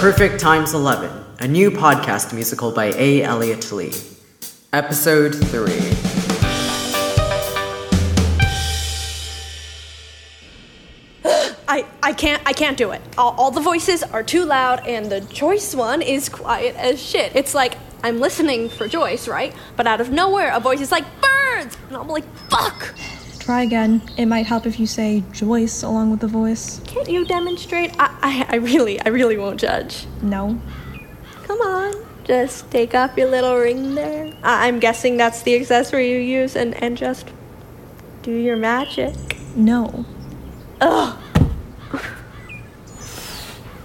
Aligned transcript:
Perfect 0.00 0.40
Times 0.40 0.72
11, 0.72 1.10
a 1.40 1.46
new 1.46 1.70
podcast 1.70 2.32
musical 2.32 2.72
by 2.72 2.86
A. 2.96 3.22
Elliot 3.22 3.70
Lee. 3.70 3.92
Episode 4.72 5.34
3. 5.34 5.72
I, 11.68 11.84
I 12.02 12.14
can't 12.14 12.42
I 12.46 12.54
can't 12.54 12.78
do 12.78 12.92
it. 12.92 13.02
All, 13.18 13.34
all 13.36 13.50
the 13.50 13.60
voices 13.60 14.02
are 14.02 14.22
too 14.22 14.46
loud 14.46 14.86
and 14.86 15.12
the 15.12 15.20
Joyce 15.20 15.74
one 15.74 16.00
is 16.00 16.30
quiet 16.30 16.76
as 16.76 16.98
shit. 16.98 17.36
It's 17.36 17.54
like 17.54 17.76
I'm 18.02 18.20
listening 18.20 18.70
for 18.70 18.88
Joyce, 18.88 19.28
right? 19.28 19.54
But 19.76 19.86
out 19.86 20.00
of 20.00 20.08
nowhere 20.08 20.50
a 20.56 20.60
voice 20.60 20.80
is 20.80 20.90
like 20.90 21.04
birds 21.20 21.76
and 21.88 21.98
I'm 21.98 22.08
like 22.08 22.24
fuck. 22.48 22.94
Try 23.50 23.62
again. 23.62 24.00
It 24.16 24.26
might 24.26 24.46
help 24.46 24.64
if 24.64 24.78
you 24.78 24.86
say 24.86 25.24
Joyce 25.32 25.82
along 25.82 26.12
with 26.12 26.20
the 26.20 26.28
voice. 26.28 26.80
Can't 26.84 27.08
you 27.08 27.26
demonstrate? 27.26 27.90
I, 27.98 28.16
I, 28.22 28.46
I 28.48 28.56
really 28.58 29.00
I 29.00 29.08
really 29.08 29.36
won't 29.36 29.58
judge. 29.58 30.06
No. 30.22 30.60
Come 31.42 31.60
on. 31.60 31.94
Just 32.22 32.70
take 32.70 32.94
off 32.94 33.16
your 33.16 33.28
little 33.28 33.56
ring 33.56 33.96
there. 33.96 34.32
I, 34.44 34.68
I'm 34.68 34.78
guessing 34.78 35.16
that's 35.16 35.42
the 35.42 35.56
accessory 35.56 36.12
you 36.12 36.18
use 36.18 36.54
and, 36.54 36.80
and 36.80 36.96
just 36.96 37.32
do 38.22 38.30
your 38.30 38.56
magic. 38.56 39.16
No. 39.56 40.04
Ugh. 40.80 41.19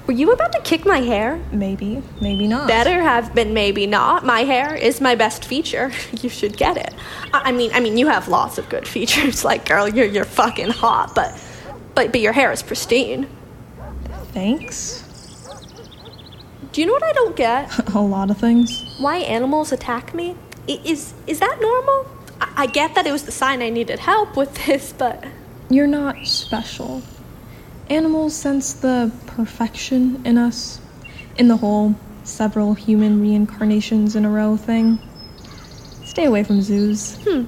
Were 0.07 0.13
you 0.13 0.31
about 0.31 0.51
to 0.51 0.61
kick 0.61 0.85
my 0.85 0.99
hair? 0.99 1.39
Maybe. 1.51 2.01
Maybe 2.21 2.47
not. 2.47 2.67
Better 2.67 3.01
have 3.01 3.33
been 3.33 3.53
maybe 3.55 3.87
not. 3.87 4.23
My 4.23 4.41
hair 4.41 4.75
is 4.75 5.01
my 5.01 5.15
best 5.15 5.45
feature. 5.45 5.91
You 6.21 6.29
should 6.29 6.57
get 6.57 6.77
it. 6.77 6.93
I 7.33 7.49
I 7.49 7.51
mean, 7.51 7.71
I 7.73 7.79
mean, 7.79 7.97
you 7.97 8.07
have 8.07 8.27
lots 8.27 8.57
of 8.57 8.69
good 8.69 8.87
features. 8.95 9.43
Like, 9.43 9.65
girl, 9.67 9.87
you're 9.87 10.05
you're 10.05 10.25
fucking 10.25 10.69
hot, 10.71 11.13
but 11.15 11.31
but 11.95 12.11
but 12.11 12.21
your 12.21 12.33
hair 12.33 12.51
is 12.51 12.61
pristine. 12.63 13.27
Thanks. 14.33 15.01
Do 16.71 16.81
you 16.81 16.87
know 16.87 16.93
what 16.93 17.03
I 17.03 17.13
don't 17.13 17.35
get? 17.35 17.63
A 17.95 17.99
lot 18.01 18.29
of 18.29 18.37
things. 18.37 18.69
Why 18.99 19.17
animals 19.17 19.71
attack 19.71 20.13
me? 20.13 20.35
I- 20.69 20.81
Is 20.83 21.13
is 21.25 21.39
that 21.39 21.57
normal? 21.61 22.05
I, 22.41 22.63
I 22.63 22.65
get 22.67 22.95
that 22.95 23.07
it 23.07 23.11
was 23.11 23.23
the 23.23 23.31
sign 23.31 23.61
I 23.61 23.69
needed 23.69 23.99
help 23.99 24.35
with 24.37 24.53
this, 24.65 24.93
but 24.93 25.23
You're 25.69 25.87
not 25.87 26.15
special. 26.27 27.01
Animals 27.89 28.35
sense 28.35 28.73
the 28.73 29.11
perfection 29.27 30.25
in 30.25 30.37
us, 30.39 30.79
in 31.37 31.47
the 31.47 31.57
whole 31.57 31.93
several 32.23 32.73
human 32.73 33.21
reincarnations 33.21 34.15
in 34.15 34.25
a 34.25 34.29
row 34.29 34.57
thing. 34.57 34.99
Stay 36.03 36.25
away 36.25 36.43
from 36.43 36.61
zoos. 36.61 37.17
Hmm. 37.23 37.45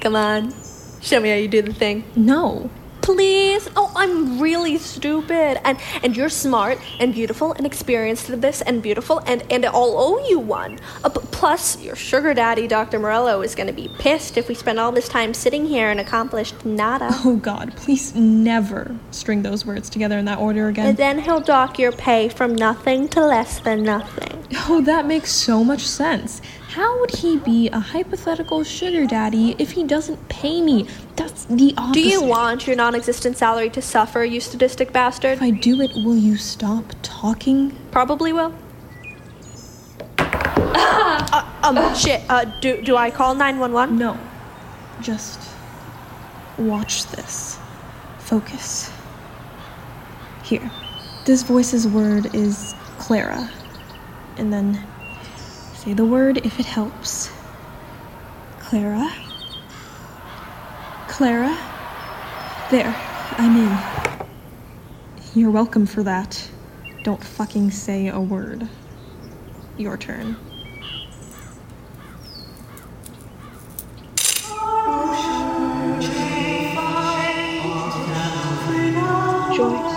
come 0.00 0.16
on, 0.16 0.52
show 1.00 1.20
me 1.20 1.28
how 1.28 1.36
you 1.36 1.46
do 1.46 1.62
the 1.62 1.72
thing. 1.72 2.02
No. 2.16 2.70
Please? 3.08 3.70
Oh, 3.74 3.90
I'm 3.96 4.38
really 4.38 4.76
stupid. 4.76 5.66
And 5.66 5.78
and 6.02 6.14
you're 6.14 6.28
smart 6.28 6.78
and 7.00 7.14
beautiful 7.14 7.54
and 7.54 7.64
experienced 7.64 8.28
with 8.28 8.42
this 8.42 8.60
and 8.60 8.82
beautiful 8.82 9.22
and 9.26 9.42
and 9.50 9.64
I'll 9.64 9.94
owe 9.96 10.28
you 10.28 10.38
one. 10.38 10.78
Uh, 11.02 11.08
plus, 11.08 11.82
your 11.82 11.96
sugar 11.96 12.34
daddy, 12.34 12.66
Dr. 12.66 12.98
Morello, 12.98 13.40
is 13.40 13.54
going 13.54 13.66
to 13.66 13.72
be 13.72 13.88
pissed 13.98 14.36
if 14.36 14.46
we 14.46 14.54
spend 14.54 14.78
all 14.78 14.92
this 14.92 15.08
time 15.08 15.32
sitting 15.32 15.64
here 15.64 15.88
and 15.90 16.00
accomplished 16.00 16.66
nada. 16.66 17.08
Oh 17.24 17.36
god, 17.36 17.74
please 17.76 18.14
never 18.14 18.94
string 19.10 19.40
those 19.40 19.64
words 19.64 19.88
together 19.88 20.18
in 20.18 20.26
that 20.26 20.38
order 20.38 20.68
again. 20.68 20.88
And 20.88 20.96
then 20.98 21.18
he'll 21.18 21.40
dock 21.40 21.78
your 21.78 21.92
pay 21.92 22.28
from 22.28 22.54
nothing 22.54 23.08
to 23.08 23.24
less 23.24 23.58
than 23.60 23.84
nothing. 23.84 24.46
Oh, 24.68 24.82
that 24.82 25.06
makes 25.06 25.32
so 25.32 25.64
much 25.64 25.86
sense. 25.86 26.42
How 26.68 27.00
would 27.00 27.10
he 27.12 27.38
be 27.38 27.70
a 27.70 27.80
hypothetical 27.80 28.62
sugar 28.62 29.06
daddy 29.06 29.56
if 29.58 29.70
he 29.70 29.84
doesn't 29.84 30.28
pay 30.28 30.60
me? 30.60 30.86
That's 31.16 31.46
the 31.46 31.72
opposite. 31.78 31.94
Do 31.94 32.00
you 32.06 32.22
want 32.22 32.66
your 32.66 32.76
non-existent 32.76 33.38
salary 33.38 33.70
to 33.70 33.80
suffer, 33.80 34.22
you 34.22 34.38
sadistic 34.38 34.92
bastard? 34.92 35.32
If 35.32 35.42
I 35.42 35.48
do 35.50 35.80
it, 35.80 35.90
will 35.94 36.18
you 36.18 36.36
stop 36.36 36.84
talking? 37.02 37.74
Probably 37.90 38.34
will. 38.34 38.54
uh, 40.18 41.60
um, 41.62 41.94
shit. 41.94 42.20
Uh, 42.28 42.44
do 42.60 42.82
do 42.82 42.98
I 42.98 43.10
call 43.10 43.34
nine 43.34 43.58
one 43.58 43.72
one? 43.72 43.96
No. 43.96 44.18
Just 45.00 45.40
watch 46.58 47.06
this. 47.06 47.58
Focus. 48.18 48.92
Here. 50.42 50.70
This 51.24 51.42
voice's 51.42 51.88
word 51.88 52.34
is 52.34 52.74
Clara. 52.98 53.50
And 54.36 54.52
then 54.52 54.86
say 55.88 55.94
the 55.94 56.04
word 56.04 56.36
if 56.44 56.60
it 56.60 56.66
helps. 56.66 57.30
Clara. 58.60 59.10
Clara. 61.08 61.56
There, 62.70 62.94
I'm 63.38 63.56
in. 63.56 64.28
You're 65.34 65.50
welcome 65.50 65.86
for 65.86 66.02
that. 66.02 66.46
Don't 67.04 67.24
fucking 67.24 67.70
say 67.70 68.08
a 68.08 68.20
word. 68.20 68.68
Your 69.78 69.96
turn. 69.96 70.36
Remington, 79.58 79.87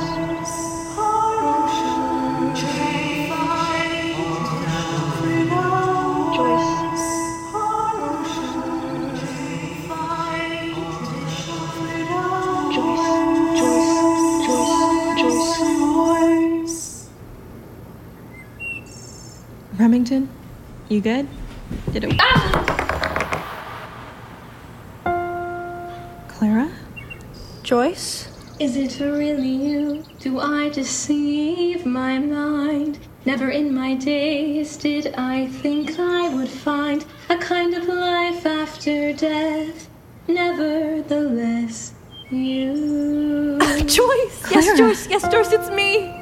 you 21.02 21.24
good? 21.24 21.28
Did 21.94 22.04
it? 22.04 22.14
Ah! 22.20 23.48
Clara? 26.28 26.70
Joyce. 27.64 28.28
Is 28.60 28.76
it 28.76 29.00
really 29.00 29.50
you? 29.50 30.04
Do 30.20 30.40
I 30.40 30.70
deceive 30.70 31.86
my 31.86 32.20
mind? 32.20 33.00
Never 33.26 33.50
in 33.50 33.74
my 33.74 33.96
days 33.96 34.78
did 34.78 35.16
I 35.16 35.48
think 35.48 36.00
I 36.00 36.34
would 36.34 36.50
find 36.50 37.06
a 37.30 37.38
kind 37.38 37.74
of 37.74 37.88
life 37.88 38.46
after 38.46 39.14
death. 39.14 39.90
Nevertheless, 40.28 41.94
you. 42.30 43.58
Joyce. 43.86 44.52
Yes, 44.52 44.78
Joyce. 44.78 45.08
Yes, 45.08 45.28
Joyce. 45.32 45.52
It's 45.52 45.70
me. 45.72 46.21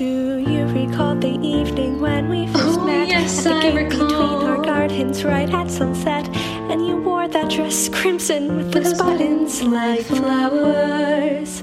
Do 0.00 0.38
you 0.38 0.64
recall 0.64 1.14
the 1.14 1.36
evening 1.46 2.00
when 2.00 2.30
we 2.30 2.46
first 2.46 2.78
Oh, 2.80 2.86
met 2.86 3.08
yes, 3.08 3.44
at 3.44 3.52
the 3.52 3.54
I 3.54 3.60
gate 3.60 3.90
between 3.90 4.08
our 4.48 4.56
gardens 4.64 5.22
right 5.24 5.50
at 5.52 5.70
sunset? 5.70 6.26
And 6.70 6.86
you 6.86 6.96
wore 6.96 7.28
that 7.28 7.50
dress 7.50 7.90
crimson 7.90 8.56
with 8.56 8.72
those 8.72 8.94
buttons 8.94 9.62
like 9.62 10.06
flowers. 10.06 11.62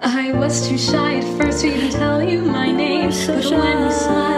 I 0.00 0.30
was 0.30 0.68
too 0.68 0.78
shy 0.78 1.16
at 1.16 1.26
first 1.36 1.62
to 1.62 1.74
even 1.74 1.90
tell 1.90 2.22
you 2.22 2.42
my 2.42 2.70
name. 2.70 3.10
so 3.10 3.34
but 3.34 3.50
when 3.50 3.82
you 3.82 3.90
smiled, 3.90 4.31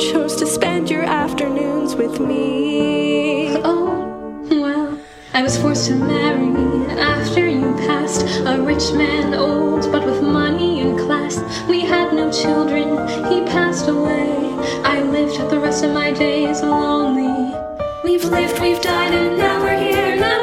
chose 0.00 0.34
to 0.36 0.46
spend 0.46 0.88
your 0.88 1.02
afternoons 1.02 1.94
with 1.94 2.20
me. 2.20 3.54
Oh, 3.62 4.42
well, 4.50 4.98
I 5.34 5.42
was 5.42 5.58
forced 5.58 5.88
to 5.88 5.94
marry 5.94 6.48
after 6.98 7.46
you 7.46 7.74
passed. 7.86 8.22
A 8.46 8.62
rich 8.62 8.92
man, 8.92 9.34
old, 9.34 9.92
but 9.92 10.06
with 10.06 10.22
money 10.22 10.80
and 10.80 10.98
class. 10.98 11.36
We 11.68 11.82
had 11.82 12.14
no 12.14 12.32
children, 12.32 12.88
he 13.30 13.44
passed 13.44 13.88
away. 13.88 14.32
I 14.84 15.02
lived 15.02 15.38
the 15.50 15.60
rest 15.60 15.84
of 15.84 15.92
my 15.92 16.12
days 16.12 16.62
lonely. 16.62 17.54
We've 18.02 18.24
lived, 18.24 18.58
we've 18.58 18.80
died, 18.80 19.12
and 19.12 19.36
now 19.36 19.60
we're 19.62 19.78
here, 19.78 20.16
not 20.16 20.39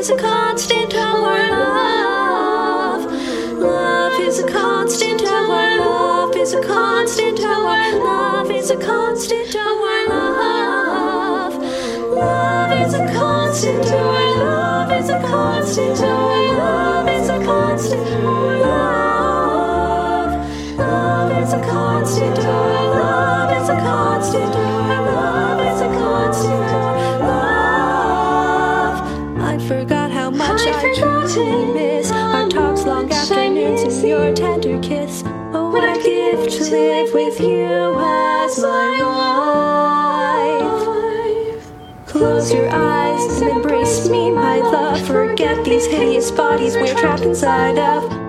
is 0.00 0.08
a 0.08 0.16
constant 0.16 0.94
our 0.94 1.50
love. 1.50 3.04
Love 3.58 4.18
is 4.22 4.38
a 4.38 4.48
constant 4.48 5.22
our 5.26 5.78
love 5.78 6.34
is 6.36 6.54
a 6.54 6.62
constant 6.66 7.38
our 7.40 7.98
love 7.98 8.50
is 8.50 8.70
a 8.70 8.78
constant 8.78 9.54
our 9.54 10.08
love. 10.08 11.54
Love 12.16 12.72
is 12.80 12.94
a 12.94 13.12
constant 13.12 13.86
our 13.88 14.36
love 14.38 14.90
is 14.90 15.10
a 15.10 15.20
constant 15.20 16.00
our 16.00 16.56
love 16.56 16.89
Close 42.50 42.62
your 42.62 42.72
eyes 42.72 43.40
and 43.42 43.48
embrace 43.48 44.08
me, 44.08 44.28
my 44.32 44.56
love. 44.56 45.06
Forget 45.06 45.64
these 45.64 45.86
hideous 45.86 46.32
bodies 46.32 46.74
we're 46.74 46.92
trapped 46.96 47.22
inside 47.22 47.78
of. 47.78 48.19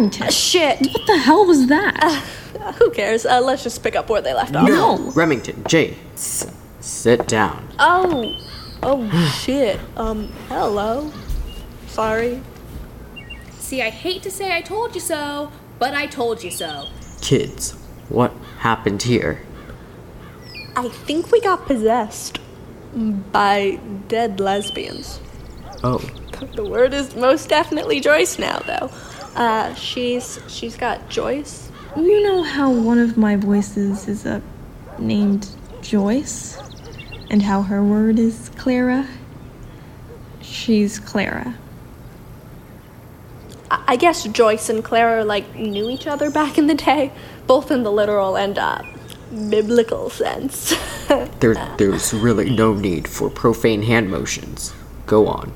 Remington. 0.00 0.30
Shit. 0.30 0.78
What 0.80 1.06
the 1.06 1.18
hell 1.18 1.44
was 1.46 1.66
that? 1.66 2.24
Who 2.78 2.90
cares? 2.90 3.26
Uh, 3.26 3.40
let's 3.40 3.62
just 3.62 3.82
pick 3.82 3.96
up 3.96 4.08
where 4.08 4.22
they 4.22 4.32
left 4.34 4.56
off. 4.56 4.66
No. 4.68 4.98
Remington, 5.14 5.62
Jay, 5.68 5.96
s- 6.14 6.50
sit 6.80 7.26
down. 7.28 7.68
Oh. 7.78 8.34
Oh, 8.82 9.10
shit. 9.42 9.78
Um, 9.96 10.28
hello. 10.48 11.12
Sorry. 11.88 12.40
See, 13.58 13.82
I 13.82 13.90
hate 13.90 14.22
to 14.22 14.30
say 14.30 14.56
I 14.56 14.62
told 14.62 14.94
you 14.94 15.00
so, 15.02 15.52
but 15.78 15.94
I 15.94 16.06
told 16.06 16.42
you 16.42 16.50
so. 16.50 16.86
Kids, 17.20 17.72
what 18.08 18.32
happened 18.60 19.02
here? 19.02 19.42
I 20.76 20.88
think 20.88 21.30
we 21.30 21.40
got 21.42 21.66
possessed 21.66 22.38
by 22.94 23.78
dead 24.08 24.40
lesbians. 24.40 25.20
Oh, 25.84 25.98
The 26.54 26.64
word 26.64 26.94
is 26.94 27.14
most 27.14 27.48
definitely 27.50 28.00
Joyce 28.00 28.38
now, 28.38 28.60
though. 28.66 28.90
Uh, 29.34 29.74
she's 29.74 30.40
she's 30.48 30.76
got 30.76 31.08
Joyce. 31.08 31.70
You 31.96 32.22
know 32.22 32.42
how 32.42 32.70
one 32.70 32.98
of 32.98 33.16
my 33.16 33.36
voices 33.36 34.08
is 34.08 34.26
uh, 34.26 34.40
named 34.98 35.48
Joyce? 35.82 36.58
And 37.30 37.42
how 37.42 37.62
her 37.62 37.82
word 37.82 38.18
is 38.18 38.50
Clara? 38.56 39.06
She's 40.40 40.98
Clara. 40.98 41.54
I, 43.70 43.84
I 43.88 43.96
guess 43.96 44.24
Joyce 44.24 44.68
and 44.68 44.84
Clara 44.84 45.24
like 45.24 45.54
knew 45.54 45.88
each 45.88 46.06
other 46.06 46.30
back 46.30 46.58
in 46.58 46.66
the 46.66 46.74
day, 46.74 47.12
both 47.46 47.70
in 47.70 47.82
the 47.82 47.92
literal 47.92 48.36
and 48.36 48.58
uh, 48.58 48.82
biblical 49.48 50.10
sense. 50.10 50.74
there, 51.40 51.54
there's 51.76 52.12
really 52.12 52.50
no 52.50 52.74
need 52.74 53.06
for 53.08 53.30
profane 53.30 53.82
hand 53.82 54.10
motions. 54.10 54.74
Go 55.06 55.28
on. 55.28 55.52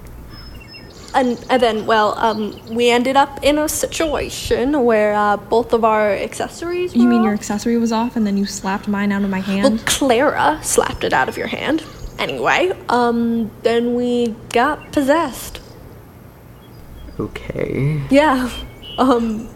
And, 1.14 1.44
and 1.49 1.62
then, 1.62 1.87
well, 1.87 2.19
um, 2.19 2.58
we 2.75 2.90
ended 2.90 3.16
up 3.16 3.43
in 3.43 3.58
a 3.58 3.69
situation 3.69 4.84
where 4.84 5.14
uh, 5.14 5.37
both 5.37 5.72
of 5.72 5.84
our 5.84 6.11
accessories. 6.11 6.94
You 6.94 7.08
mean 7.08 7.20
off. 7.20 7.25
your 7.25 7.34
accessory 7.34 7.76
was 7.78 7.93
off 7.93 8.16
and 8.16 8.26
then 8.26 8.37
you 8.37 8.46
slapped 8.46 8.88
mine 8.88 9.12
out 9.12 9.22
of 9.22 9.31
my 9.31 9.40
hand? 9.40 9.62
Well, 9.62 9.70
hand? 9.76 9.87
Clara 9.87 10.61
slapped 10.62 11.05
it 11.05 11.12
out 11.12 11.28
of 11.28 11.37
your 11.37 11.46
hand. 11.46 11.84
Anyway, 12.19 12.72
um, 12.88 13.50
then 13.62 13.94
we 13.94 14.34
got 14.50 14.93
possessed. 14.93 15.61
Okay. 17.19 18.02
Yeah. 18.11 18.50
Um, 18.99 19.46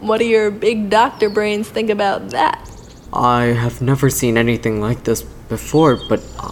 what 0.00 0.18
do 0.18 0.26
your 0.26 0.50
big 0.50 0.90
doctor 0.90 1.30
brains 1.30 1.68
think 1.68 1.90
about 1.90 2.30
that? 2.30 2.70
I 3.12 3.44
have 3.44 3.80
never 3.80 4.10
seen 4.10 4.36
anything 4.36 4.80
like 4.80 5.04
this 5.04 5.22
before, 5.22 5.96
but 6.08 6.22
uh, 6.38 6.50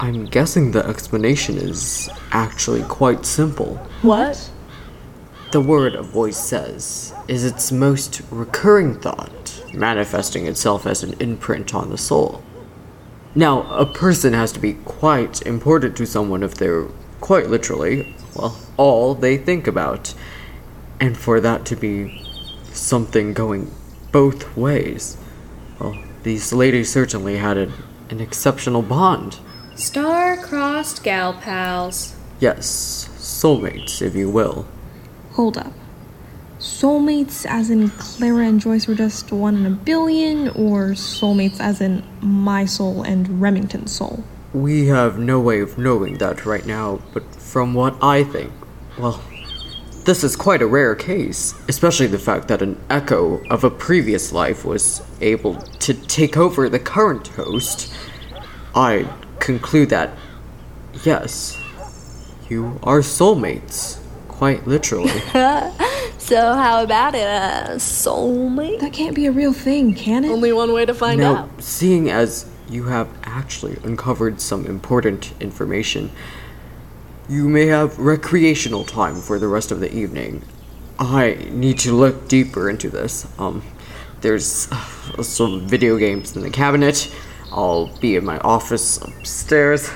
I'm 0.00 0.24
guessing 0.26 0.72
the 0.72 0.84
explanation 0.84 1.56
is 1.56 2.10
actually 2.32 2.82
quite 2.84 3.24
simple. 3.24 3.76
What? 4.02 4.50
The 5.52 5.60
word 5.60 5.94
a 5.94 6.02
voice 6.02 6.36
says 6.36 7.14
is 7.28 7.44
its 7.44 7.70
most 7.70 8.22
recurring 8.30 8.98
thought, 8.98 9.64
manifesting 9.72 10.46
itself 10.46 10.84
as 10.84 11.04
an 11.04 11.14
imprint 11.20 11.74
on 11.74 11.90
the 11.90 11.98
soul. 11.98 12.42
Now, 13.36 13.62
a 13.72 13.86
person 13.86 14.32
has 14.32 14.50
to 14.52 14.60
be 14.60 14.74
quite 14.74 15.42
important 15.42 15.96
to 15.96 16.06
someone 16.06 16.42
if 16.42 16.54
they're 16.54 16.88
quite 17.20 17.48
literally, 17.48 18.16
well, 18.34 18.58
all 18.76 19.14
they 19.14 19.36
think 19.36 19.66
about. 19.66 20.12
And 21.00 21.16
for 21.16 21.40
that 21.40 21.64
to 21.66 21.76
be 21.76 22.20
something 22.72 23.32
going 23.32 23.72
both 24.10 24.56
ways, 24.56 25.16
well, 25.78 25.96
these 26.24 26.52
ladies 26.52 26.92
certainly 26.92 27.36
had 27.36 27.56
an, 27.56 27.72
an 28.10 28.20
exceptional 28.20 28.82
bond. 28.82 29.38
Star-crossed 29.76 31.02
gal 31.02 31.34
pals. 31.34 32.14
Yes, 32.40 33.08
soulmates, 33.18 34.00
if 34.00 34.14
you 34.14 34.30
will. 34.30 34.66
Hold 35.32 35.58
up. 35.58 35.72
Soulmates 36.58 37.44
as 37.44 37.70
in 37.70 37.90
Clara 37.90 38.46
and 38.46 38.60
Joyce 38.60 38.86
were 38.86 38.94
just 38.94 39.32
one 39.32 39.56
in 39.56 39.66
a 39.66 39.70
billion, 39.70 40.48
or 40.50 40.90
soulmates 40.90 41.60
as 41.60 41.80
in 41.80 42.04
my 42.20 42.64
soul 42.64 43.02
and 43.02 43.40
Remington's 43.40 43.92
soul? 43.92 44.24
We 44.52 44.86
have 44.86 45.18
no 45.18 45.40
way 45.40 45.60
of 45.60 45.76
knowing 45.76 46.18
that 46.18 46.46
right 46.46 46.64
now, 46.64 47.00
but 47.12 47.34
from 47.34 47.74
what 47.74 47.96
I 48.02 48.24
think, 48.24 48.52
well, 48.96 49.20
this 50.04 50.22
is 50.22 50.36
quite 50.36 50.62
a 50.62 50.66
rare 50.66 50.94
case, 50.94 51.54
especially 51.68 52.06
the 52.06 52.18
fact 52.18 52.46
that 52.48 52.62
an 52.62 52.80
echo 52.88 53.42
of 53.50 53.64
a 53.64 53.70
previous 53.70 54.32
life 54.32 54.64
was 54.64 55.02
able 55.20 55.56
to 55.56 55.94
take 55.94 56.36
over 56.36 56.68
the 56.68 56.78
current 56.78 57.28
host. 57.28 57.92
I 58.74 59.08
conclude 59.44 59.90
that, 59.90 60.10
yes, 61.04 61.58
you 62.48 62.78
are 62.82 63.00
soulmates, 63.00 63.98
quite 64.28 64.66
literally. 64.66 65.20
So 66.24 66.54
how 66.54 66.82
about 66.82 67.14
it, 67.14 67.26
uh, 67.26 67.74
soulmate? 67.74 68.80
That 68.80 68.94
can't 68.94 69.14
be 69.14 69.26
a 69.26 69.30
real 69.30 69.52
thing, 69.52 69.94
can 69.94 70.24
it? 70.24 70.30
Only 70.30 70.54
one 70.54 70.72
way 70.72 70.86
to 70.86 70.94
find 70.94 71.20
Now, 71.20 71.34
out. 71.36 71.62
seeing 71.62 72.08
as 72.08 72.46
you 72.66 72.84
have 72.84 73.08
actually 73.24 73.76
uncovered 73.84 74.40
some 74.40 74.64
important 74.64 75.34
information, 75.38 76.10
you 77.28 77.46
may 77.46 77.66
have 77.66 77.98
recreational 77.98 78.84
time 78.84 79.16
for 79.16 79.38
the 79.38 79.48
rest 79.48 79.70
of 79.70 79.80
the 79.80 79.94
evening. 79.94 80.42
I 80.98 81.46
need 81.50 81.78
to 81.80 81.92
look 81.92 82.26
deeper 82.26 82.70
into 82.70 82.88
this. 82.88 83.26
Um, 83.38 83.62
there's 84.22 84.72
uh, 84.72 85.22
some 85.22 85.68
video 85.68 85.98
games 85.98 86.34
in 86.34 86.42
the 86.42 86.48
cabinet. 86.48 87.14
I'll 87.54 87.86
be 87.98 88.16
in 88.16 88.24
my 88.24 88.38
office 88.38 88.98
upstairs. 88.98 89.88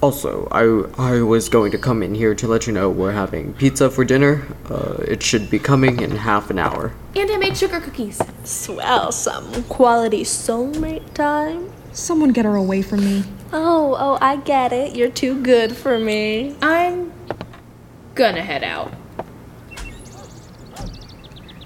Also, 0.00 0.48
I 0.50 0.62
I 0.96 1.20
was 1.20 1.48
going 1.48 1.72
to 1.72 1.78
come 1.78 2.02
in 2.02 2.14
here 2.14 2.34
to 2.34 2.48
let 2.48 2.66
you 2.66 2.72
know 2.72 2.88
we're 2.88 3.12
having 3.12 3.52
pizza 3.54 3.90
for 3.90 4.04
dinner. 4.04 4.46
Uh, 4.70 4.94
it 5.06 5.22
should 5.22 5.50
be 5.50 5.58
coming 5.58 6.00
in 6.00 6.12
half 6.12 6.50
an 6.50 6.58
hour. 6.58 6.94
And 7.16 7.30
I 7.30 7.36
made 7.36 7.56
sugar 7.56 7.80
cookies. 7.80 8.22
Swell, 8.44 9.12
some 9.12 9.64
quality 9.64 10.22
soulmate 10.22 11.12
time. 11.14 11.70
Someone 11.92 12.32
get 12.32 12.44
her 12.44 12.54
away 12.54 12.80
from 12.80 13.00
me. 13.00 13.24
Oh, 13.52 13.96
oh, 13.98 14.18
I 14.20 14.36
get 14.36 14.72
it. 14.72 14.96
You're 14.96 15.10
too 15.10 15.42
good 15.42 15.76
for 15.76 15.98
me. 15.98 16.56
I'm 16.62 17.12
gonna 18.14 18.42
head 18.42 18.64
out. 18.64 18.92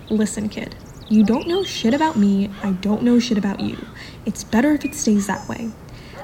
Listen, 0.09 0.49
kid. 0.49 0.75
You 1.09 1.23
don't 1.23 1.47
know 1.47 1.63
shit 1.63 1.93
about 1.93 2.17
me. 2.17 2.51
I 2.63 2.73
don't 2.73 3.03
know 3.03 3.19
shit 3.19 3.37
about 3.37 3.61
you. 3.61 3.77
It's 4.25 4.45
better 4.45 4.73
if 4.73 4.85
it 4.85 4.95
stays 4.95 5.27
that 5.27 5.49
way. 5.49 5.71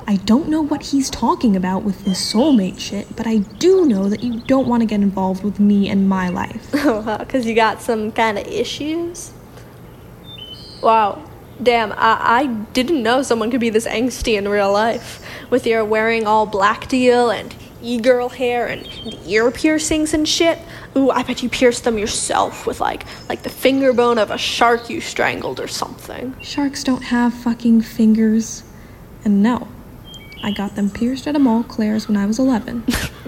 I 0.07 0.17
don't 0.17 0.49
know 0.49 0.63
what 0.63 0.85
he's 0.85 1.11
talking 1.11 1.55
about 1.55 1.83
with 1.83 2.07
this 2.07 2.33
soulmate 2.33 2.81
shit, 2.81 3.15
but 3.15 3.27
I 3.27 3.39
do 3.39 3.85
know 3.85 4.09
that 4.09 4.23
you 4.23 4.41
don't 4.41 4.67
want 4.67 4.81
to 4.81 4.87
get 4.87 5.01
involved 5.01 5.45
with 5.45 5.61
me 5.61 5.91
and 5.91 6.09
my 6.09 6.29
life. 6.29 6.75
Oh, 6.75 7.19
because 7.19 7.45
you 7.45 7.55
got 7.55 7.83
some 7.83 8.13
kind 8.13 8.39
of 8.39 8.47
issues? 8.47 9.33
Wow. 10.83 11.23
Damn, 11.63 11.93
I, 11.93 12.19
I 12.21 12.47
didn't 12.73 13.03
know 13.03 13.23
someone 13.23 13.51
could 13.51 13.61
be 13.61 13.69
this 13.69 13.87
angsty 13.87 14.39
in 14.39 14.49
real 14.49 14.73
life. 14.73 15.23
With 15.51 15.67
your 15.67 15.85
wearing 15.85 16.27
all 16.27 16.47
black 16.47 16.89
deal 16.89 17.31
and 17.31 17.55
e-girl 17.83 18.29
hair 18.29 18.67
and 18.67 18.87
ear 19.27 19.51
piercings 19.51 20.15
and 20.15 20.29
shit. 20.29 20.59
Ooh, 20.97 21.11
I 21.11 21.23
bet 21.23 21.43
you 21.43 21.49
pierced 21.49 21.85
them 21.85 21.99
yourself 21.99 22.67
with 22.67 22.81
like 22.81 23.05
like 23.29 23.43
the 23.43 23.51
finger 23.51 23.93
bone 23.93 24.19
of 24.19 24.31
a 24.31 24.39
shark 24.39 24.91
you 24.91 25.01
strangled 25.01 25.61
or 25.61 25.69
something. 25.69 26.35
Sharks 26.43 26.85
don't 26.85 27.03
have 27.03 27.33
fucking 27.35 27.83
fingers. 27.83 28.63
And 29.25 29.43
no, 29.43 29.69
I 30.43 30.53
got 30.53 30.77
them 30.77 30.91
pierced 30.91 31.27
at 31.27 31.37
a 31.37 31.39
mall 31.39 31.63
Claire's 31.65 32.09
when 32.09 32.17
I 32.17 32.27
was 32.27 32.39
11. 32.39 32.85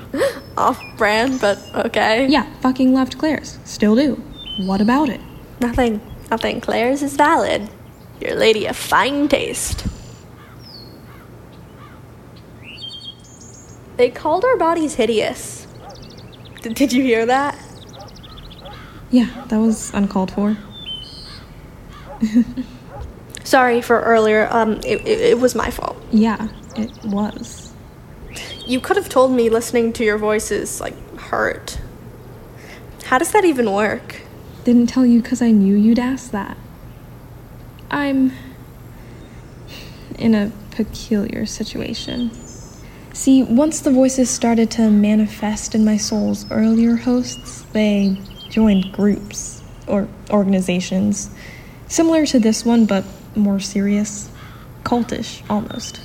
Off 0.56 0.80
brand, 0.96 1.40
but 1.40 1.58
okay. 1.74 2.26
yeah, 2.28 2.46
fucking 2.60 2.92
loved 2.92 3.18
Claire's. 3.18 3.58
Still 3.64 3.96
do. 3.96 4.14
What 4.60 4.80
about 4.80 5.08
it? 5.08 5.20
Nothing. 5.60 6.00
Nothing. 6.30 6.60
Claire's 6.60 7.02
is 7.02 7.16
valid. 7.16 7.68
Your 8.20 8.34
lady 8.34 8.66
of 8.66 8.76
fine 8.76 9.28
taste. 9.28 9.86
They 14.00 14.08
called 14.08 14.46
our 14.46 14.56
bodies 14.56 14.94
hideous. 14.94 15.66
D- 16.62 16.72
did 16.72 16.90
you 16.90 17.02
hear 17.02 17.26
that? 17.26 17.54
Yeah, 19.10 19.44
that 19.48 19.58
was 19.58 19.92
uncalled 19.92 20.30
for. 20.30 20.56
Sorry 23.44 23.82
for 23.82 24.00
earlier. 24.00 24.48
Um, 24.50 24.76
it, 24.86 25.06
it, 25.06 25.20
it 25.20 25.38
was 25.38 25.54
my 25.54 25.70
fault. 25.70 26.02
Yeah, 26.10 26.48
it 26.78 26.90
was. 27.04 27.74
You 28.64 28.80
could 28.80 28.96
have 28.96 29.10
told 29.10 29.32
me 29.32 29.50
listening 29.50 29.92
to 29.92 30.02
your 30.02 30.16
voices 30.16 30.80
like 30.80 30.96
hurt. 31.18 31.78
How 33.04 33.18
does 33.18 33.32
that 33.32 33.44
even 33.44 33.70
work? 33.70 34.22
Didn't 34.64 34.86
tell 34.86 35.04
you 35.04 35.20
because 35.20 35.42
I 35.42 35.50
knew 35.50 35.76
you'd 35.76 35.98
ask 35.98 36.30
that. 36.30 36.56
I'm 37.90 38.32
in 40.18 40.34
a 40.34 40.52
peculiar 40.70 41.44
situation. 41.44 42.30
See, 43.20 43.42
once 43.42 43.80
the 43.80 43.90
voices 43.90 44.30
started 44.30 44.70
to 44.70 44.90
manifest 44.90 45.74
in 45.74 45.84
my 45.84 45.98
soul's 45.98 46.50
earlier 46.50 46.96
hosts, 46.96 47.60
they 47.72 48.16
joined 48.48 48.92
groups 48.92 49.62
or 49.86 50.08
organizations 50.30 51.28
similar 51.86 52.24
to 52.24 52.38
this 52.38 52.64
one, 52.64 52.86
but 52.86 53.04
more 53.36 53.60
serious, 53.60 54.30
cultish 54.84 55.42
almost. 55.50 56.00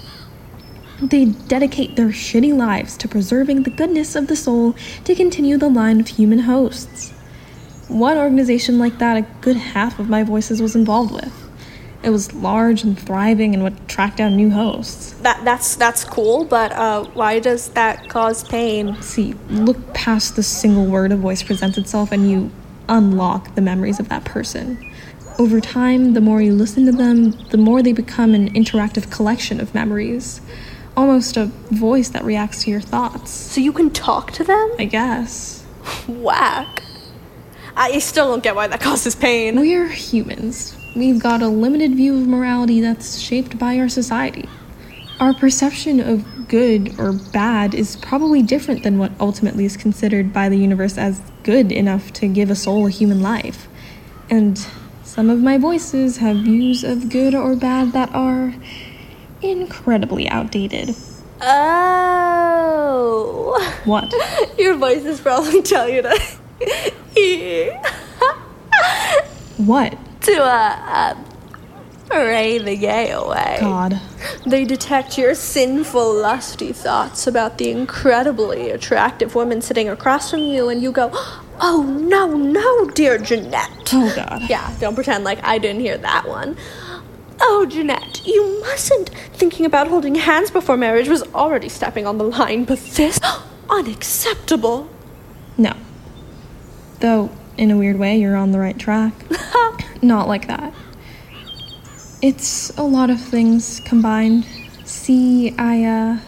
They 1.01 1.27
dedicate 1.27 1.95
their 1.95 2.10
shitty 2.10 2.53
lives 2.53 2.98
to 2.98 3.07
preserving 3.07 3.63
the 3.63 3.69
goodness 3.69 4.17
of 4.17 4.27
the 4.27 4.36
soul 4.36 4.75
to 5.05 5.15
continue 5.15 5.57
the 5.57 5.69
line 5.69 6.01
of 6.01 6.10
human 6.10 6.39
hosts. 6.39 7.12
One 7.88 8.17
organization 8.17 8.77
like 8.77 8.98
that, 8.98 9.15
a 9.15 9.25
good 9.39 9.55
half 9.55 10.00
of 10.00 10.10
my 10.10 10.24
voices 10.24 10.62
was 10.62 10.75
involved 10.75 11.13
with. 11.13 11.45
It 12.06 12.12
was 12.12 12.32
large 12.36 12.84
and 12.84 12.98
thriving 12.98 13.56
and 13.56 13.64
would 13.64 13.90
track 13.90 14.16
down 14.16 14.36
new 14.38 14.52
hosts. 14.52 15.14
That 15.24 15.44
that's 15.44 15.76
that's 15.76 16.04
cool, 16.04 16.46
but 16.46 16.72
uh, 16.72 17.06
why 17.16 17.40
does 17.40 17.70
that 17.70 18.10
cause 18.10 18.48
pain? 18.48 19.02
See, 19.02 19.34
look 19.50 19.96
past 19.96 20.36
the 20.36 20.44
single 20.44 20.86
word 20.86 21.12
a 21.12 21.16
voice 21.18 21.42
presents 21.42 21.80
itself 21.80 22.12
and 22.12 22.30
you 22.30 22.52
unlock 22.88 23.56
the 23.56 23.62
memories 23.62 24.00
of 24.00 24.10
that 24.10 24.24
person. 24.24 24.78
Over 25.40 25.60
time, 25.60 26.14
the 26.14 26.22
more 26.22 26.44
you 26.44 26.54
listen 26.54 26.86
to 26.86 26.92
them, 26.92 27.32
the 27.50 27.58
more 27.58 27.82
they 27.82 27.92
become 27.92 28.36
an 28.36 28.54
interactive 28.54 29.12
collection 29.12 29.60
of 29.60 29.74
memories. 29.74 30.42
Almost 30.96 31.38
a 31.38 31.48
voice 31.72 32.10
that 32.10 32.24
reacts 32.24 32.66
to 32.66 32.70
your 32.70 32.82
thoughts. 32.82 33.32
So 33.32 33.62
you 33.62 33.74
can 33.74 33.90
talk 33.90 34.32
to 34.34 34.44
them? 34.44 34.76
I 34.78 34.86
guess. 34.86 35.66
Whack. 36.08 36.84
I 37.76 37.98
still 37.98 38.30
don't 38.30 38.44
get 38.44 38.56
why 38.56 38.68
that 38.68 38.80
causes 38.80 39.16
pain. 39.16 39.60
We're 39.60 39.90
humans. 39.90 40.78
We've 40.96 41.20
got 41.20 41.42
a 41.42 41.50
limited 41.50 41.94
view 41.96 42.16
of 42.16 42.25
morality 42.25 42.80
that's 42.80 43.20
shaped 43.20 43.60
by 43.60 43.78
our 43.80 43.90
society. 43.90 44.48
Our 45.20 45.34
perception 45.34 46.00
of 46.00 46.48
good 46.48 46.98
or 46.98 47.12
bad 47.12 47.74
is 47.75 47.98
probably 47.98 48.42
different 48.42 48.84
than 48.84 48.98
what 48.98 49.12
ultimately 49.20 49.66
is 49.66 49.75
considered 49.75 50.32
by 50.32 50.48
the 50.48 50.58
universe 50.58 50.98
as 50.98 51.20
good 51.44 51.74
enough 51.74 52.14
to 52.14 52.28
give 52.28 52.50
a 52.50 52.56
soul 52.56 52.88
a 52.88 52.90
human 52.90 53.22
life. 53.22 53.68
And 54.30 54.58
some 55.04 55.30
of 55.30 55.42
my 55.42 55.58
voices 55.58 56.16
have 56.18 56.38
views 56.38 56.86
of 56.86 57.10
good 57.10 57.36
or 57.36 57.58
bad 57.58 57.92
that 57.92 58.16
are 58.16 58.54
incredibly 59.42 60.30
outdated. 60.30 60.96
Oh. 61.42 62.72
What? 63.84 64.14
Your 64.58 64.75
voices 64.75 65.20
probably 65.20 65.62
tell 65.62 65.90
you 65.90 66.04
to 66.04 66.18
What? 69.58 69.98
To 70.25 70.44
uh, 70.44 71.15
uh 72.10 72.17
ray 72.17 72.58
the 72.58 72.75
gay 72.75 73.12
away. 73.12 73.58
God. 73.60 74.00
They 74.46 74.65
detect 74.65 75.17
your 75.17 75.36
sinful, 75.36 76.15
lusty 76.15 76.72
thoughts 76.74 77.27
about 77.27 77.58
the 77.58 77.70
incredibly 77.70 78.70
attractive 78.72 79.36
woman 79.36 79.62
sitting 79.62 79.89
across 79.89 80.32
from 80.32 80.41
you, 80.41 80.70
and 80.70 80.82
you 80.82 80.91
go, 80.91 81.10
"Oh 81.60 81.84
no, 81.84 82.36
no, 82.36 82.89
dear 82.91 83.17
Jeanette." 83.17 83.94
Oh, 83.94 84.13
God. 84.15 84.44
Yeah, 84.50 84.74
don't 84.79 84.96
pretend 84.96 85.24
like 85.24 85.44
I 85.44 85.58
didn't 85.58 85.82
hear 85.82 85.98
that 85.98 86.27
one. 86.27 86.58
Oh, 87.41 87.65
Jeanette, 87.65 88.25
you 88.25 88.62
mustn't. 88.62 89.10
Thinking 89.34 89.65
about 89.65 89.88
holding 89.88 90.15
hands 90.15 90.51
before 90.51 90.77
marriage 90.77 91.10
was 91.10 91.22
already 91.34 91.70
stepping 91.70 92.08
on 92.08 92.17
the 92.17 92.24
line, 92.24 92.63
but 92.63 92.79
this 92.79 93.20
unacceptable. 93.70 94.89
No. 95.58 95.74
Though, 97.00 97.29
in 97.58 97.72
a 97.72 97.78
weird 97.78 97.98
way, 97.98 98.18
you're 98.18 98.36
on 98.36 98.52
the 98.52 98.60
right 98.60 98.78
track. 98.78 99.14
Not 100.02 100.28
like 100.28 100.48
that. 100.48 100.74
It's 102.22 102.70
a 102.78 102.84
lot 102.84 103.10
of 103.10 103.20
things 103.20 103.82
combined. 103.86 104.46
See, 104.84 105.56
I, 105.58 105.84
uh, 105.84 106.20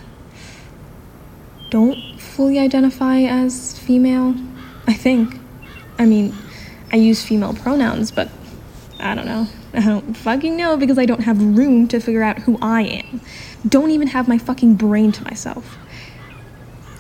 don't 1.70 2.20
fully 2.20 2.60
identify 2.60 3.22
as 3.22 3.78
female. 3.80 4.36
I 4.88 4.94
think. 4.94 5.40
I 6.00 6.06
mean, 6.06 6.34
I 6.92 6.96
use 6.96 7.24
female 7.24 7.54
pronouns, 7.54 8.12
but 8.12 8.30
I 9.00 9.16
don't 9.16 9.26
know. 9.26 9.48
I 9.74 9.82
don't 9.82 10.16
fucking 10.16 10.56
know 10.56 10.78
because 10.78 10.98
I 10.98 11.06
don't 11.06 11.24
have 11.24 11.42
room 11.42 11.88
to 11.90 12.00
figure 12.00 12.24
out 12.24 12.40
who 12.40 12.58
I 12.62 12.84
am. 12.84 13.22
Don't 13.68 13.92
even 13.92 14.08
have 14.08 14.28
my 14.28 14.38
fucking 14.38 14.76
brain 14.76 15.12
to 15.12 15.24
myself. 15.24 15.78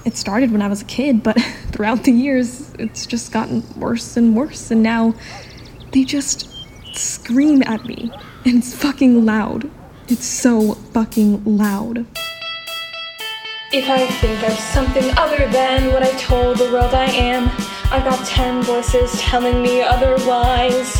It 0.06 0.18
started 0.18 0.52
when 0.52 0.62
I 0.62 0.68
was 0.68 0.82
a 0.82 0.86
kid, 0.86 1.24
but 1.24 1.40
throughout 1.72 2.04
the 2.04 2.12
years, 2.12 2.67
it's 2.78 3.06
just 3.06 3.32
gotten 3.32 3.64
worse 3.78 4.18
and 4.18 4.36
worse, 4.36 4.72
and 4.72 4.84
now 4.84 5.14
they 5.92 6.04
just 6.04 6.50
scream 6.96 7.64
at 7.64 7.86
me. 7.86 8.12
And 8.46 8.58
it's 8.58 8.74
fucking 8.74 9.26
loud. 9.26 9.70
It's 10.08 10.26
so 10.26 10.74
fucking 10.74 11.44
loud. 11.46 12.06
If 13.74 13.90
I 13.90 14.08
think 14.08 14.42
I'm 14.44 14.56
something 14.56 15.12
other 15.18 15.50
than 15.50 15.92
what 15.92 16.02
I 16.02 16.12
told 16.12 16.58
the 16.58 16.72
world 16.72 16.94
I 16.94 17.06
am, 17.12 17.50
I've 17.92 18.06
got 18.06 18.26
ten 18.26 18.64
voices 18.64 19.12
telling 19.20 19.62
me 19.62 19.82
otherwise. 19.82 20.96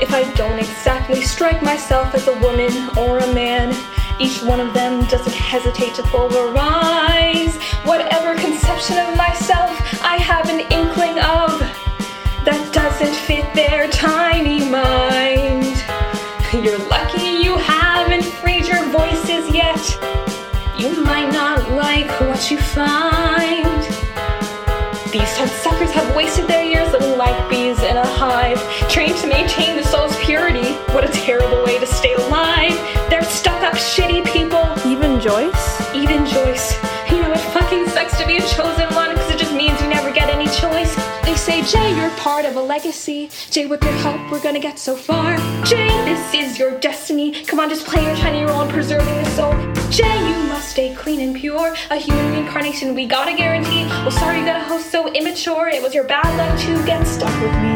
If 0.00 0.12
I 0.14 0.24
don't 0.34 0.58
exactly 0.58 1.20
strike 1.20 1.62
myself 1.62 2.14
as 2.14 2.26
a 2.26 2.38
woman 2.40 2.72
or 2.98 3.18
a 3.18 3.34
man, 3.34 3.74
each 4.22 4.40
one 4.44 4.60
of 4.60 4.72
them 4.72 5.04
doesn't 5.06 5.34
hesitate 5.34 5.94
to 5.96 6.02
pulverize 6.04 7.56
whatever 7.82 8.36
conception 8.36 8.96
of 8.98 9.16
myself 9.16 9.70
I 10.04 10.16
have 10.16 10.48
an 10.48 10.60
inkling 10.60 11.18
of 11.18 11.58
that 12.46 12.70
doesn't 12.72 13.14
fit 13.26 13.52
their 13.54 13.88
tiny 13.88 14.60
mind. 14.68 15.74
You're 16.52 16.78
lucky 16.86 17.42
you 17.42 17.56
haven't 17.56 18.24
freed 18.24 18.66
your 18.66 18.84
voices 18.90 19.52
yet. 19.52 19.82
You 20.78 21.02
might 21.02 21.30
not 21.32 21.72
like 21.72 22.10
what 22.20 22.48
you 22.48 22.58
find. 22.58 23.82
These 25.10 25.30
suckers 25.64 25.90
have 25.90 26.14
wasted 26.14 26.46
their 26.46 26.64
years 26.64 26.92
like 27.16 27.48
bees 27.48 27.80
in 27.82 27.96
a 27.96 28.06
hive, 28.06 28.60
trained 28.88 29.16
to 29.18 29.28
maintain 29.28 29.76
the 29.76 29.84
soul's 29.84 30.16
purity. 30.24 30.72
What 30.92 31.04
a 31.04 31.12
terrible 31.12 31.61
shitty 33.82 34.24
people. 34.32 34.64
Even 34.86 35.20
Joyce? 35.20 35.94
Even 35.94 36.24
Joyce. 36.24 36.72
You 37.10 37.20
know, 37.20 37.32
it 37.32 37.40
fucking 37.52 37.88
sucks 37.88 38.16
to 38.18 38.26
be 38.26 38.36
a 38.36 38.40
chosen 38.40 38.88
one 38.94 39.10
because 39.10 39.30
it 39.30 39.38
just 39.38 39.52
means 39.52 39.80
you 39.82 39.88
never 39.88 40.12
get 40.12 40.28
any 40.28 40.46
choice. 40.46 40.94
They 41.24 41.34
say, 41.34 41.62
Jay, 41.62 41.96
you're 41.96 42.10
part 42.10 42.44
of 42.44 42.56
a 42.56 42.62
legacy. 42.62 43.30
Jay, 43.50 43.66
with 43.66 43.82
your 43.82 43.92
help, 43.94 44.30
we're 44.30 44.42
gonna 44.42 44.60
get 44.60 44.78
so 44.78 44.94
far. 44.94 45.36
Jay, 45.64 45.88
this 46.04 46.34
is 46.34 46.58
your 46.58 46.78
destiny. 46.78 47.44
Come 47.44 47.58
on, 47.58 47.68
just 47.68 47.86
play 47.86 48.04
your 48.04 48.16
tiny 48.16 48.44
role 48.44 48.62
in 48.62 48.68
preserving 48.68 49.14
the 49.16 49.30
soul. 49.30 49.52
Jay, 49.90 50.18
you 50.28 50.36
must 50.48 50.70
stay 50.70 50.94
clean 50.94 51.20
and 51.20 51.34
pure. 51.34 51.74
A 51.90 51.96
human 51.96 52.30
reincarnation, 52.32 52.94
we 52.94 53.06
gotta 53.06 53.36
guarantee. 53.36 53.84
Well, 53.86 54.10
sorry 54.12 54.38
you 54.38 54.44
got 54.44 54.60
a 54.60 54.64
host 54.64 54.90
so 54.90 55.12
immature. 55.12 55.68
It 55.68 55.82
was 55.82 55.94
your 55.94 56.04
bad 56.04 56.30
luck 56.38 56.58
to 56.60 56.86
get 56.86 57.04
stuck 57.06 57.34
with 57.42 57.52
me. 57.62 57.71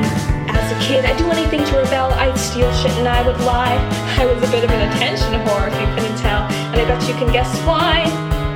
As 0.96 1.04
a 1.04 1.08
I'd 1.12 1.18
do 1.18 1.28
anything 1.30 1.60
to 1.60 1.76
rebel. 1.76 2.08
I'd 2.16 2.38
steal 2.38 2.72
shit 2.72 2.92
and 2.96 3.06
I 3.06 3.20
would 3.20 3.36
lie. 3.44 3.76
I 4.16 4.24
was 4.24 4.40
a 4.40 4.48
bit 4.48 4.64
of 4.64 4.70
an 4.70 4.88
attention 4.88 5.28
whore 5.44 5.68
if 5.68 5.76
you 5.76 5.88
couldn't 5.92 6.16
tell. 6.16 6.48
And 6.72 6.80
I 6.80 6.84
bet 6.88 7.06
you 7.06 7.12
can 7.20 7.30
guess 7.30 7.52
why. 7.68 8.08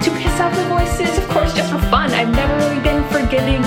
To 0.05 0.11
piss 0.17 0.41
off 0.41 0.57
the 0.57 0.65
voices, 0.73 1.19
of 1.19 1.29
course, 1.29 1.53
just 1.53 1.71
for 1.71 1.79
fun. 1.93 2.09
I've 2.17 2.33
never 2.33 2.57
really 2.65 2.81
been 2.81 3.05
forgiving. 3.13 3.61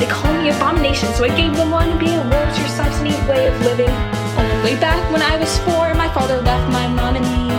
They 0.00 0.08
call 0.08 0.32
me 0.40 0.48
abomination, 0.48 1.12
so 1.12 1.24
I 1.24 1.36
gave 1.36 1.52
them 1.54 1.70
one. 1.70 1.98
Being 1.98 2.16
a 2.16 2.56
your 2.56 2.68
such 2.72 2.96
neat 3.04 3.20
way 3.28 3.44
of 3.44 3.60
living. 3.60 3.92
Only 4.40 4.72
Way 4.72 4.80
back 4.80 5.04
when 5.12 5.20
I 5.20 5.36
was 5.36 5.52
four, 5.60 5.92
my 5.92 6.08
father 6.08 6.40
left 6.40 6.72
my 6.72 6.88
mom 6.88 7.20
and 7.20 7.28
me. 7.28 7.52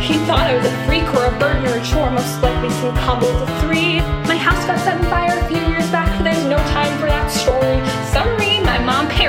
He 0.00 0.16
thought 0.24 0.48
I 0.48 0.56
was 0.56 0.64
a 0.64 0.74
freak 0.88 1.04
or 1.12 1.28
a 1.28 1.34
burden 1.36 1.68
or 1.68 1.76
a 1.76 1.84
chore, 1.84 2.08
most 2.08 2.40
likely 2.40 2.70
some 2.80 2.96
combo 2.96 3.28
of 3.28 3.50
three. 3.60 4.00
My 4.24 4.40
house 4.40 4.64
got 4.64 4.80
set 4.80 4.96
on 4.96 5.04
fire 5.12 5.36
a 5.36 5.44
few 5.52 5.60
years 5.68 5.84
back, 5.92 6.08
but 6.16 6.24
there's 6.24 6.48
no 6.48 6.56
time 6.72 6.96
for 6.96 7.12
that 7.12 7.28
story. 7.28 7.87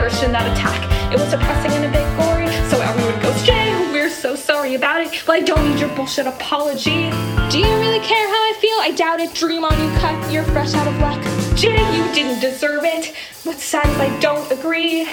In 0.09 0.33
that 0.33 0.51
attack. 0.51 1.13
It 1.13 1.19
was 1.19 1.31
depressing 1.31 1.71
and 1.71 1.85
a 1.85 1.89
bit 1.89 2.03
gory, 2.17 2.47
so 2.69 2.81
everyone 2.81 3.21
goes, 3.21 3.41
Jay, 3.43 3.71
we're 3.93 4.09
so 4.09 4.35
sorry 4.35 4.75
about 4.75 4.99
it, 4.99 5.23
but 5.25 5.33
I 5.35 5.39
don't 5.39 5.69
need 5.69 5.79
your 5.79 5.87
bullshit 5.95 6.27
apology. 6.27 7.09
Do 7.49 7.59
you 7.59 7.79
really 7.79 7.99
care 7.99 8.27
how 8.27 8.43
I 8.49 8.53
feel? 8.59 8.77
I 8.79 8.91
doubt 8.91 9.21
it. 9.21 9.33
Dream 9.33 9.63
on 9.63 9.71
you 9.81 9.99
cut, 9.99 10.31
you're 10.31 10.43
fresh 10.43 10.73
out 10.73 10.87
of 10.87 10.99
luck. 10.99 11.48
You 11.61 12.13
didn't 12.13 12.39
deserve 12.39 12.85
it. 12.85 13.13
Sad 13.57 13.85
is 13.89 13.99
I 13.99 14.19
don't 14.19 14.49
agree. 14.49 15.03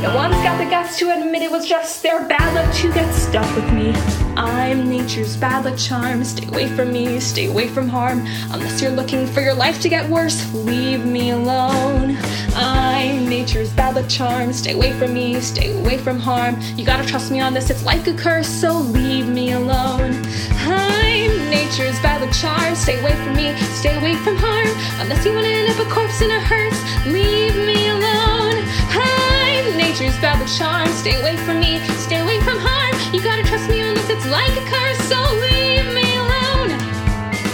No 0.00 0.14
one's 0.14 0.34
got 0.36 0.56
the 0.56 0.64
guts 0.64 0.98
to 0.98 1.10
admit 1.10 1.42
it 1.42 1.50
was 1.50 1.68
just 1.68 2.02
their 2.02 2.26
bad 2.26 2.54
luck 2.54 2.74
to 2.76 2.92
get 2.92 3.12
stuck 3.12 3.54
with 3.54 3.70
me. 3.72 3.92
I'm 4.34 4.88
nature's 4.88 5.36
bad 5.36 5.66
luck 5.66 5.76
charm. 5.76 6.24
Stay 6.24 6.48
away 6.48 6.68
from 6.68 6.92
me, 6.92 7.20
stay 7.20 7.46
away 7.48 7.68
from 7.68 7.86
harm. 7.88 8.26
Unless 8.50 8.80
you're 8.80 8.90
looking 8.90 9.26
for 9.26 9.42
your 9.42 9.52
life 9.54 9.82
to 9.82 9.90
get 9.90 10.08
worse, 10.08 10.52
leave 10.54 11.04
me 11.04 11.30
alone. 11.30 12.16
I'm 12.54 13.28
nature's 13.28 13.70
bad 13.74 13.94
luck 13.94 14.08
charm. 14.08 14.54
Stay 14.54 14.72
away 14.72 14.92
from 14.94 15.12
me, 15.12 15.38
stay 15.40 15.78
away 15.78 15.98
from 15.98 16.18
harm. 16.18 16.58
You 16.76 16.86
gotta 16.86 17.06
trust 17.06 17.30
me 17.30 17.40
on 17.40 17.52
this, 17.52 17.68
it's 17.68 17.84
like 17.84 18.06
a 18.06 18.14
curse, 18.14 18.48
so 18.48 18.72
leave 18.72 19.28
me 19.28 19.52
alone. 19.52 20.24
I'm 20.52 21.50
nature's 21.50 22.00
bad 22.00 22.09
charm. 22.32 22.74
Stay 22.74 22.98
away 23.00 23.14
from 23.22 23.34
me, 23.34 23.56
stay 23.74 23.96
away 23.96 24.14
from 24.16 24.36
harm. 24.36 24.68
Unless 25.00 25.24
you 25.24 25.32
wanna 25.32 25.48
end 25.48 25.70
up 25.70 25.78
a 25.84 25.88
corpse 25.90 26.20
in 26.20 26.30
a 26.30 26.40
hearse, 26.40 26.80
leave 27.06 27.56
me 27.56 27.88
alone. 27.88 28.64
I'm 28.90 29.76
nature's 29.76 30.16
luck 30.22 30.40
charm. 30.46 30.88
Stay 30.92 31.20
away 31.20 31.36
from 31.36 31.60
me, 31.60 31.80
stay 31.96 32.20
away 32.20 32.40
from 32.40 32.58
harm. 32.58 32.94
You 33.14 33.22
gotta 33.22 33.42
trust 33.42 33.68
me 33.68 33.82
this, 33.82 34.08
it's 34.10 34.26
like 34.26 34.54
a 34.56 34.64
curse, 34.66 35.00
so 35.08 35.18
leave 35.46 35.88
me 35.94 36.06
alone. 36.16 36.70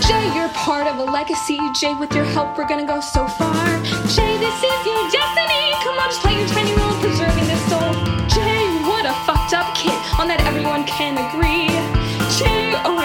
Jay, 0.06 0.24
you're 0.34 0.50
part 0.50 0.86
of 0.86 0.98
a 0.98 1.04
legacy. 1.04 1.58
Jay, 1.74 1.94
with 1.94 2.14
your 2.14 2.24
help, 2.24 2.56
we're 2.56 2.68
gonna 2.68 2.86
go 2.86 3.00
so 3.00 3.26
far. 3.26 3.66
Jay, 4.14 4.38
this 4.38 4.58
is 4.62 4.80
your 4.86 5.02
destiny. 5.10 5.64
Come 5.84 5.98
on, 5.98 6.08
just 6.08 6.20
play 6.22 6.38
your 6.38 6.48
tiny 6.48 6.72
role, 6.74 6.94
preserving 7.00 7.46
this 7.46 7.62
soul. 7.70 7.92
Jay, 8.28 8.64
what 8.88 9.04
a 9.06 9.14
fucked 9.26 9.54
up 9.54 9.74
kid. 9.74 9.98
On 10.20 10.28
that, 10.28 10.40
everyone 10.46 10.84
can 10.84 11.16
agree. 11.18 11.65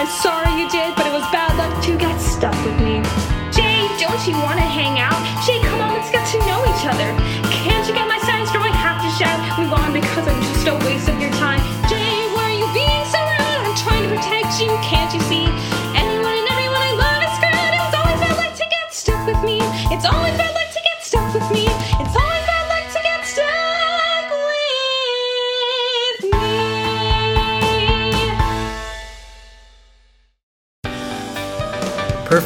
I'm 0.02 0.08
sorry 0.08 0.60
you 0.60 0.68
did, 0.68 0.96
but 0.96 1.06
it 1.06 1.12
was 1.12 1.22
bad 1.30 1.54
luck 1.54 1.70
to 1.84 1.96
get 1.96 2.18
stuck 2.18 2.58
with 2.66 2.74
me. 2.82 3.06
Jay, 3.54 3.86
don't 4.02 4.18
you 4.26 4.34
wanna 4.42 4.66
hang 4.66 4.98
out? 4.98 5.22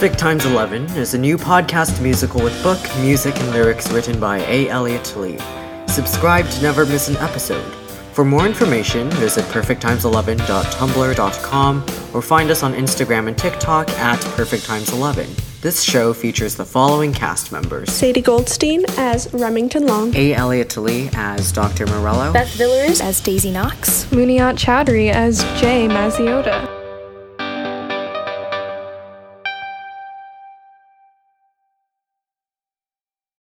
Perfect 0.06 0.20
Times 0.20 0.46
11 0.46 0.84
is 0.90 1.14
a 1.14 1.18
new 1.18 1.36
podcast 1.36 2.00
musical 2.00 2.40
with 2.40 2.62
book, 2.62 2.78
music, 3.00 3.36
and 3.40 3.50
lyrics 3.50 3.90
written 3.90 4.20
by 4.20 4.38
A. 4.38 4.68
Elliot 4.68 5.16
Lee. 5.16 5.36
Subscribe 5.88 6.48
to 6.48 6.62
never 6.62 6.86
miss 6.86 7.08
an 7.08 7.16
episode. 7.16 7.74
For 8.12 8.24
more 8.24 8.46
information, 8.46 9.10
visit 9.10 9.44
perfecttimes11.tumblr.com 9.46 11.86
or 12.14 12.22
find 12.22 12.50
us 12.50 12.62
on 12.62 12.72
Instagram 12.74 13.26
and 13.26 13.36
TikTok 13.36 13.90
at 13.98 14.20
perfecttimes11. 14.20 15.60
This 15.60 15.82
show 15.82 16.14
features 16.14 16.54
the 16.54 16.64
following 16.64 17.12
cast 17.12 17.50
members 17.50 17.90
Sadie 17.90 18.22
Goldstein 18.22 18.84
as 18.98 19.34
Remington 19.34 19.88
Long. 19.88 20.14
A. 20.14 20.34
Elliot 20.34 20.76
Lee 20.76 21.10
as 21.14 21.50
Dr. 21.50 21.84
Morello, 21.86 22.32
Beth 22.32 22.56
Villaruz 22.56 23.02
as 23.02 23.20
Daisy 23.20 23.52
Noxx. 23.52 24.04
Muniyat 24.10 24.54
Choudhury 24.54 25.10
as 25.10 25.42
Jay 25.60 25.88
Mazziotta. 25.88 26.65